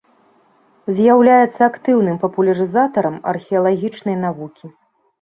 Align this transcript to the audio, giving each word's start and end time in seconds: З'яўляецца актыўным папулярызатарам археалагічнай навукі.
З'яўляецца 0.99 1.61
актыўным 1.71 2.17
папулярызатарам 2.25 3.23
археалагічнай 3.37 4.23
навукі. 4.27 4.65